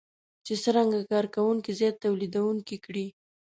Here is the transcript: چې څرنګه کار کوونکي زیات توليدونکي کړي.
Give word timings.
چې 0.45 0.53
څرنګه 0.63 0.99
کار 1.11 1.25
کوونکي 1.35 1.71
زیات 1.79 1.95
توليدونکي 2.03 2.77
کړي. 2.85 3.05